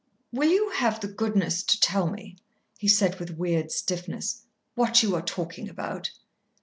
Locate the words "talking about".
5.21-6.09